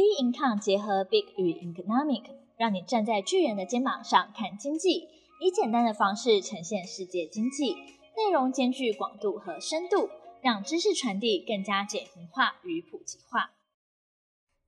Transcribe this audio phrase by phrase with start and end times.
[0.00, 2.22] B Income 结合 Big 与 Economic，
[2.56, 5.10] 让你站在巨人的肩膀上看经济，
[5.42, 7.74] 以简单的方式呈现世界经济，
[8.16, 10.08] 内容兼具广度和深度，
[10.40, 13.50] 让知识传递更加简明化与普及化。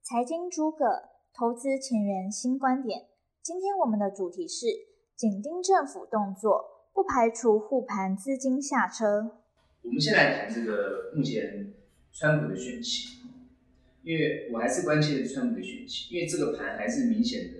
[0.03, 0.85] 财经诸葛，
[1.33, 3.07] 投资前沿新观点。
[3.41, 4.67] 今天我们的主题是
[5.15, 9.31] 紧盯政府动作，不排除护盘资金下车。
[9.81, 11.73] 我们先来谈这个目前
[12.11, 13.22] 川普的选情。
[14.03, 17.59] 因为我还是关切川普的选情，因为这个盘还是明显的，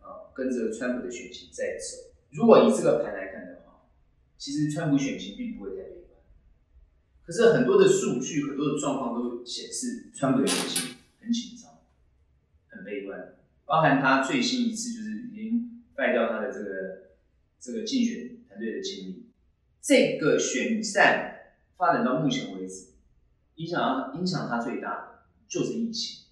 [0.00, 2.10] 呃，跟着川普的选情在走。
[2.30, 3.86] 如果以这个盘来看的话，
[4.38, 6.20] 其实川普选情并不会太悲观。
[7.22, 11.70] 可是很多的数据、很多的状况都显示，川普的选情很紧张、
[12.68, 13.34] 很悲观。
[13.66, 17.10] 包含他最新一次就是已经败掉他的这个
[17.60, 19.26] 这个竞选团队的经历。
[19.82, 22.86] 这个选战发展到目前为止，
[23.56, 25.17] 影响影响他最大的。
[25.48, 26.26] 就是疫情，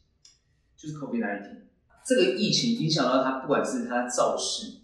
[0.77, 1.57] 就是 COVID-19，
[2.05, 4.81] 这个疫情影响到他，不管是他造势，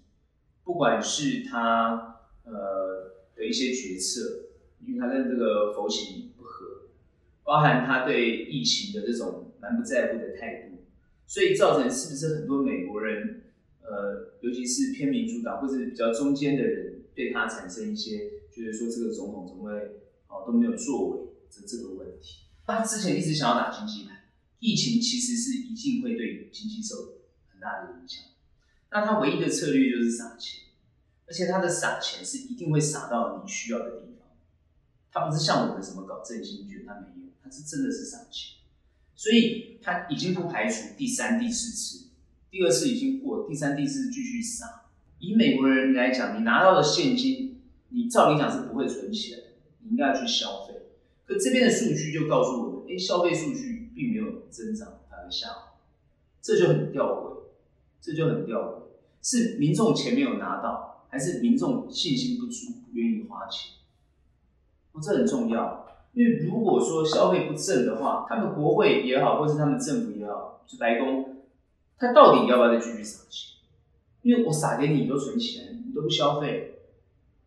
[0.65, 4.49] 不管是他呃的一些决策，
[4.87, 6.89] 因为他跟这个佛奇不合，
[7.45, 10.79] 包含他对疫情的这种蛮不在乎的态度，
[11.27, 13.43] 所以造成是不是很多美国人，
[13.83, 19.73] 呃，尤其是偏民主党或者比较中间的人，对他产生一些觉得说这个总统怎么会
[20.29, 22.39] 哦都没有作为这这个问题。
[22.65, 24.12] 他之前一直想要打经济牌。
[24.63, 26.95] 疫情其实是一定会对经济受
[27.51, 28.23] 很大的影响，
[28.93, 30.61] 那他唯一的策略就是撒钱，
[31.27, 34.29] 而且他的撒钱是一定会撒到你需要的地方，
[35.11, 38.59] 他不是像我们什么搞振兴券，他没有，他是真的是撒钱，
[39.17, 42.11] 所以他已经不排除第三、第四次，
[42.49, 44.85] 第二次已经过，第三、第四继续撒。
[45.19, 49.41] 以美国人来讲，你拿到的现金，你照理讲是不会存起来，
[49.81, 50.75] 你应该要去消费。
[51.27, 53.81] 可这边的数据就告诉我们，哎，消费数据。
[53.95, 55.73] 并没有增长，反而下滑，
[56.43, 57.37] 这就很吊诡，
[58.01, 58.75] 这就很吊诡，
[59.23, 63.73] 是民众钱没有拿到，还是民众信心不足，不愿意花钱？
[64.93, 71.39] 哦，这很重要，因为如果说消费不振的话，他们国会也好，或是他们政府也好，就白宫，
[71.97, 73.57] 他到底要不要再继续撒钱？
[74.21, 76.81] 因为我撒给你，你都存钱，你都不消费，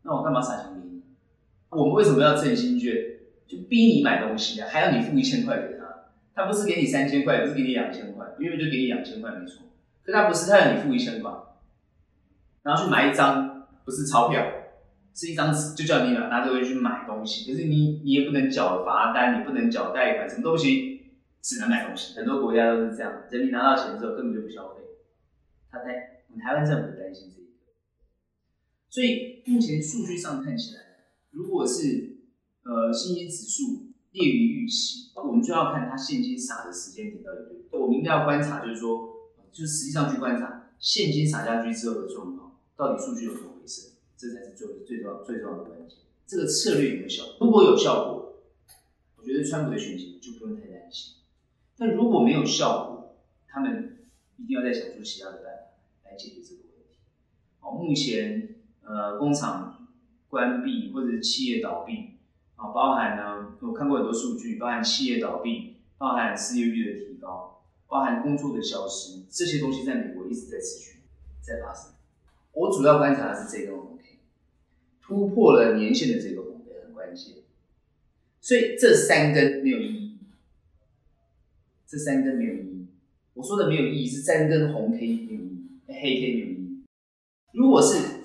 [0.02, 1.02] 那我干嘛撒钱给你？
[1.70, 2.94] 我们为什么要振兴券？
[3.48, 5.75] 就逼你买东西，还要你付一千块给
[6.36, 6.46] 他。
[6.46, 9.66] 不是给你三千块，不是给你两千块，因为就给你两千块没错。
[10.04, 11.32] 可他不是，他要你付一千块，
[12.62, 14.46] 然后去买一张不是钞票，
[15.16, 17.52] 是一张纸，就叫你拿拿这个去买东西。
[17.52, 21.10] 可是你你也不能缴罚单，你不能缴贷款，什么东西
[21.42, 22.16] 只能买东西。
[22.16, 24.84] 很多国家都是这样，人民拿到钱之后根本就不消费。
[25.72, 25.88] 他担，
[26.28, 27.74] 我们台湾政府担心这一个。
[28.90, 30.82] 所以目前数据上看起来，
[31.32, 32.18] 如果是
[32.64, 33.85] 呃信心指数。
[34.16, 37.80] 劣于预期，我们就要看它现金撒的时间点到底对不对。
[37.80, 39.14] 我们应该要观察，就是说，
[39.52, 45.98] 就实际上去观察现金撒下去之后的状况，到底数据有什么回事，这才是最最重要最重要的关键。
[46.26, 47.36] 这个策略有没有效果？
[47.42, 48.40] 如果有效果，
[49.18, 51.16] 我觉得川普的选情就不用太担心。
[51.78, 53.18] 但如果没有效果，
[53.50, 57.00] 他们一定要再想出其他的办法来解决这个问题。
[57.60, 59.90] 好，目前呃工厂
[60.30, 62.15] 关闭或者是企业倒闭。
[62.56, 71.00] 啊，包含呢，我看过很多数据，包含企业倒闭，包含失业率的提高，包含工作的消失，这些东西在美国一直在持续
[71.42, 71.92] 在发生。
[72.54, 74.20] 我主要观察的是这根红 K，
[75.02, 77.36] 突破了年线的这个红 K 很关键，
[78.40, 80.20] 所以这三根没有意义，
[81.86, 82.88] 这三根没有意义。
[83.34, 86.86] 我说的没有意义是三根红 K 没有意义，黑 K 没有意义。
[87.52, 88.22] 如果是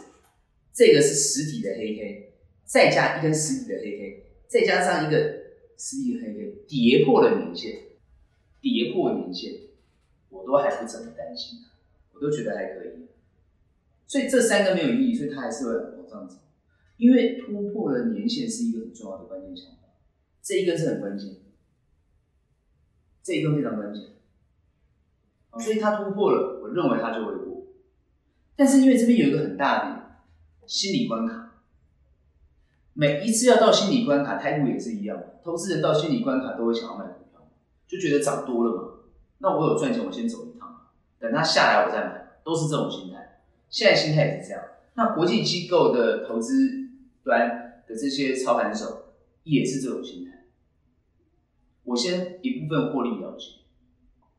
[0.73, 2.30] 这个是实体的黑 K。
[2.71, 5.19] 再加一根实体的黑 K，再加上一个
[5.77, 7.73] 实体的黑 K，跌破了年线，
[8.61, 9.55] 跌破年线，
[10.29, 11.59] 我都还不怎么担心，
[12.13, 13.09] 我都觉得还可以。
[14.07, 16.37] 所以这三个没有意义，所以它还是会往上走，
[16.97, 19.89] 因为突破了年线是一个很重要的关键想法，
[20.41, 21.29] 这一根是很关键，
[23.21, 24.03] 这一根非常关键，
[25.59, 27.67] 所以它突破了，我认为它就会过。
[28.55, 30.21] 但是因为这边有一个很大的
[30.69, 31.50] 心理关卡。
[32.93, 35.19] 每一次要到心理关卡，态度也是一样。
[35.43, 37.51] 投资人到心理关卡都会想要卖股票，
[37.87, 38.89] 就觉得涨多了嘛。
[39.39, 43.43] 那我有赚钱，我先走一趟，等它下来我再买，都是这种心态。
[43.69, 44.63] 现在心态也是这样。
[44.95, 46.53] 那国际机构的投资
[47.25, 49.15] 端的这些操盘手
[49.45, 50.47] 也是这种心态。
[51.85, 53.47] 我先一部分获利了结，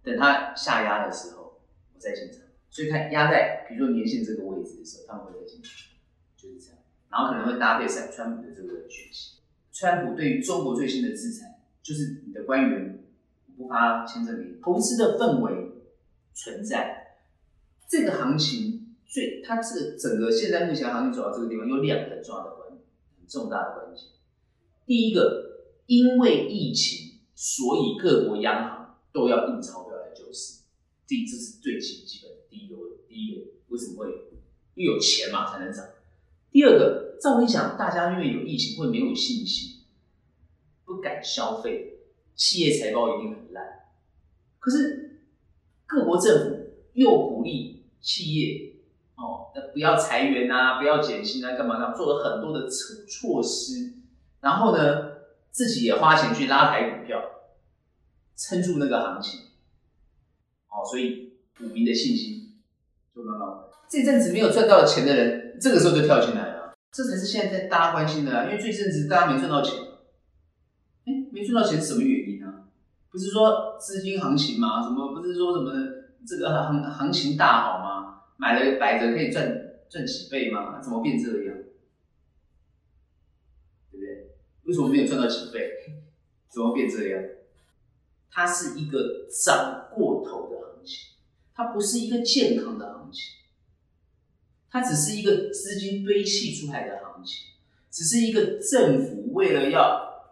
[0.04, 1.62] 等它下压的时候
[1.96, 2.42] 我再进场。
[2.70, 5.96] 所以它压在比如说年线这个位置的时候，他们会再进去，
[6.38, 6.81] 就是这样。
[7.12, 9.40] 然后可能会搭配上川普的这个选情。
[9.74, 13.04] 川普对于中国最新的制裁，就是你的官员
[13.58, 14.62] 不发签证给你。
[14.62, 15.84] 投资的氛围
[16.34, 17.18] 存在，
[17.88, 24.06] 这个行情最它这个整个现在目前行情走到这个地方，有两个重要的关很重大的关键。
[24.86, 30.64] 第一个，因为疫情，所以各国央行都要印钞票来救市，
[31.08, 32.92] 这这是最基基本的第一个问。
[33.08, 34.10] 第一个，为什么会？
[34.76, 35.86] 因为有钱嘛才能涨。
[36.52, 39.86] 第二个，照理讲，大家因为有疫情会没有信心，
[40.84, 42.00] 不敢消费，
[42.36, 43.64] 企业财报一定很烂。
[44.60, 45.22] 可是
[45.86, 48.74] 各国政府又鼓励企业
[49.16, 53.94] 哦，那不要裁员啊，不要减薪啊，干嘛干嘛，做了很多的措措施。
[54.42, 55.12] 然后呢，
[55.52, 57.22] 自己也花钱去拉抬股票，
[58.36, 59.40] 撑住那个行情。
[60.68, 62.60] 哦，所以股民的信心
[63.16, 63.48] 就慢慢。
[63.90, 66.74] 这阵子没有赚到钱的人，这个时候就跳进来了。
[66.92, 69.74] 这才是现在大家关心的啊，因为这阵子大家没赚到钱。
[71.06, 72.66] 哎，没赚到钱是什么原因呢？
[73.10, 74.84] 不是说资金行情吗？
[74.84, 75.72] 什么不是说什么
[76.28, 78.22] 这个行行情大好吗？
[78.38, 79.52] 买了摆着可以赚
[79.90, 80.80] 赚几倍吗？
[80.82, 81.58] 怎么变这样？
[83.90, 84.36] 对不对？
[84.64, 85.72] 为什么没有赚到几倍？
[86.50, 87.24] 怎么变这样？
[88.30, 91.16] 它是一个涨过头的行情，
[91.54, 93.41] 它不是一个健康的行情。
[94.72, 97.48] 它只是一个资金堆砌出来的行情，
[97.92, 100.24] 只是一个政府为了要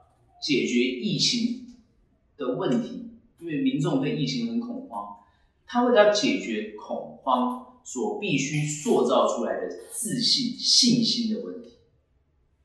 [0.41, 1.75] 解决疫情
[2.38, 5.18] 的问题，因为民众对疫情很恐慌，
[5.68, 11.74] 他为了要解决恐慌所必须塑造出来的自信、信心的问题，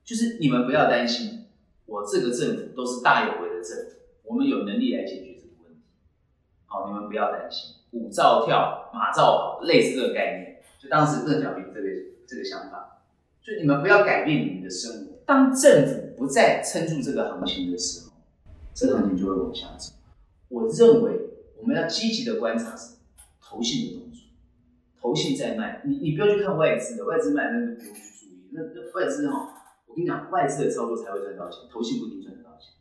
[0.04, 1.46] 就是你们不要担心，
[1.86, 5.80] 我这个政府都是大有为的政府，我们有能力来解决这个问题。
[6.66, 10.53] 好，你们不要担心，舞照跳，马照跑，类似这个概念。
[10.88, 11.88] 当时邓小平这个
[12.26, 13.02] 这个想法，
[13.42, 15.12] 就你们不要改变你们的生活。
[15.26, 18.12] 当政府不再撑住这个行情的时候，
[18.74, 19.92] 这个行情就会往下走。
[20.48, 21.20] 我认为
[21.58, 22.96] 我们要积极的观察是
[23.40, 24.20] 投信的动作，
[25.00, 28.50] 投信在卖，你你不要去看外资的，外资卖那都不用去注意。
[28.52, 29.54] 那那外资哈，
[29.86, 32.74] 我跟你讲，外资的操作才会赚到钱，投信不一定赚得到钱。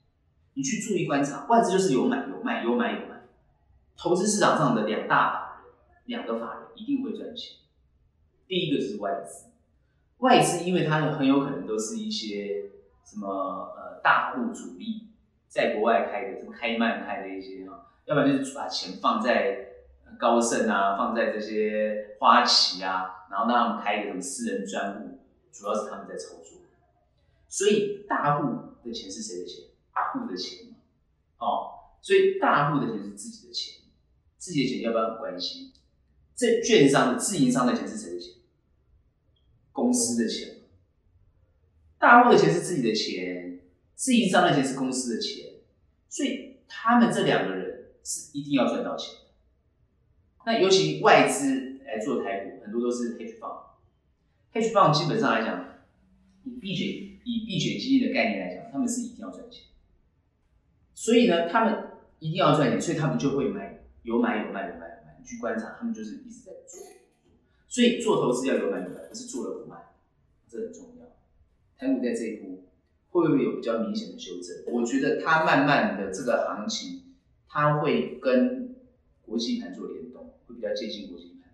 [0.54, 3.24] 你去注意观察，外资就是有买有卖，有买有卖。
[3.98, 5.74] 投资市场上的两大法人，
[6.06, 7.63] 两个法人一定会赚钱。
[8.54, 9.46] 第一个是外资，
[10.20, 12.66] 外资因为它很有可能都是一些
[13.04, 13.28] 什么
[13.76, 15.08] 呃大户主力
[15.48, 19.70] 在国外开的，什么开曼开的一些啊，要不然就是把钱放在
[20.20, 25.18] 高盛啊，放在这些花旗啊，然后让他们开一个什么私人专户，
[25.52, 26.60] 主要是他们在操作。
[27.50, 29.66] 所以大户的钱是谁的钱？
[29.92, 30.76] 大户的钱嘛，
[31.40, 33.82] 哦，所以大户的钱是自己的钱，
[34.38, 35.72] 自己的钱要不要很关心？
[36.36, 38.34] 这券商的自营商的钱是谁的钱？
[39.74, 40.60] 公司的钱。
[42.00, 43.60] 大户的钱是自己的钱，
[43.96, 45.56] 自营商的钱是公司的钱，
[46.08, 49.20] 所以他们这两个人是一定要赚到钱的。
[50.46, 55.80] 那尤其外资来做台股，很多都是 hedge fund，hedge fund 基本上来讲，
[56.44, 56.88] 以避险
[57.26, 59.64] 以避险基金的概念来讲，他们是一定要赚钱。
[60.94, 65.26] 所以呢，他们一定要赚钱，所以他们就会买，有买有卖有卖有卖，你。
[65.26, 66.86] 去观察，他们就是一直在做，
[67.74, 69.78] 所以做投资要有买有卖，不是做了不卖，
[70.48, 71.08] 这很重要。
[71.76, 72.66] 台股在这一步
[73.10, 74.72] 会不会有比较明显的修正？
[74.72, 77.16] 我觉得它慢慢的这个行情，
[77.50, 78.76] 它会跟
[79.24, 81.50] 国际盘做联动，会比较接近国际盘，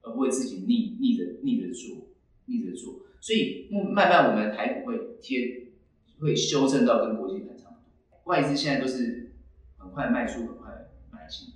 [0.00, 2.08] 而不会自己逆逆着逆着做，
[2.46, 3.00] 逆着做。
[3.20, 5.66] 所以慢慢我们的台股会贴，
[6.18, 8.22] 会修正到跟国际盘差不多。
[8.24, 9.32] 外资现在都是
[9.76, 11.52] 很快卖出，很快买进。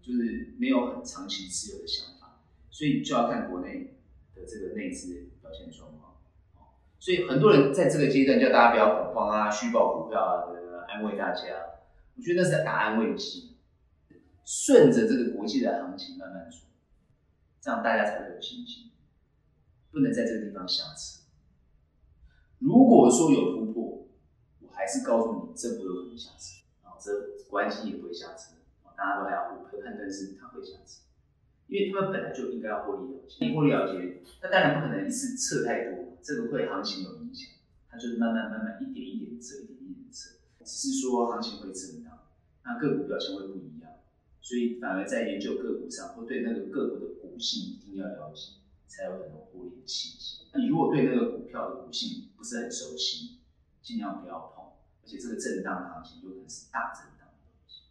[0.00, 2.15] 就是没有很长期持有的想法，
[2.76, 3.96] 所以就要看国内
[4.34, 6.18] 的这个内资表现状况。
[6.98, 10.44] 所以很多人在这个阶段叫大家不要恐慌啊，虚报股票啊，
[10.86, 11.40] 安慰大家。
[12.14, 13.56] 我觉得那是在打安慰剂，
[14.44, 16.68] 顺着这个国际的行情慢慢做，
[17.62, 18.90] 这样大家才会有信心。
[19.90, 21.22] 不能在这个地方下车。
[22.58, 24.06] 如果说有突破，
[24.60, 27.10] 我还是告诉你，这不有可能下车啊，这
[27.48, 28.52] 关系也不会下车。
[28.94, 31.05] 大家都还要互判断是他会下车，
[31.68, 37.50] 因为他们本来就应该要获利了结，你获利了结，那当然不可能一次撤太多，这个会行情有影响，
[37.90, 42.18] 它就是慢慢慢慢一点一点撤，一点一点撤，只是说行情会震荡，
[42.64, 43.90] 那个股表现会不一样，
[44.40, 50.44] 所以反而在研究个股上，或对那个个股的股性一定要了解，才有可能获利的契机。
[50.54, 53.38] 你如果对那个股票的股性不是很熟悉，
[53.82, 54.64] 尽量不要碰，
[55.02, 57.82] 而且这个震荡行情有可能是大震荡的东西。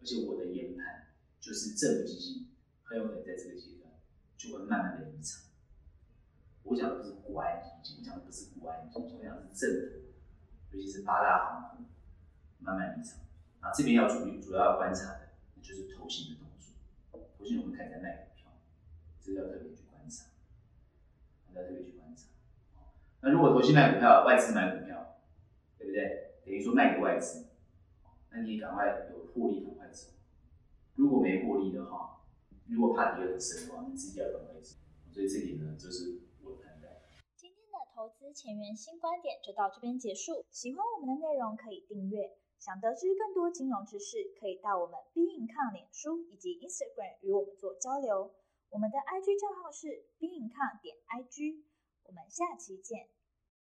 [0.00, 1.06] 而且我的研判
[1.40, 2.46] 就是政府基金
[2.90, 3.88] 很有可能在这个阶段
[4.36, 5.44] 就会慢慢的离场。
[6.64, 10.10] 我讲的不是国安基金，我讲的不是国安基金，我讲的是政府，
[10.72, 11.84] 尤其是八大行库
[12.58, 13.20] 慢慢离场。
[13.62, 15.28] 那，这边要注意，主要要观察的
[15.62, 16.74] 就是投信的动作。
[17.38, 18.50] 投信我们看在卖股票，
[19.20, 20.26] 这个要特别去观察，
[21.54, 22.24] 要特别去观察。
[23.20, 25.20] 那如果投信卖股票，外资买股票，
[25.78, 26.42] 对不对？
[26.44, 27.46] 等于说卖给外资，
[28.30, 30.08] 那你赶快有获利赶快走。
[30.96, 32.19] 如果没获利的话，
[32.70, 34.76] 如果怕第二次的话，你自己要赶快走。
[35.12, 36.94] 所以这里呢，就是我的判断。
[37.36, 40.46] 今天的投资前沿新观点就到这边结束。
[40.50, 42.38] 喜欢我们的内容可以订阅。
[42.60, 48.30] 想得知更多金融知识，可以到我们 b e i n c o m 脸书以及 Instagram 与我们做交流。
[48.68, 51.64] 我们的 IG 账号是 b e i n c o m 点 IG。
[52.04, 53.08] 我们下期见。